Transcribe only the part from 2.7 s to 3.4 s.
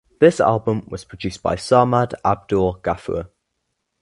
Ghafoor.